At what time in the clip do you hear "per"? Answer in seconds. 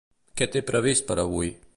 1.11-1.19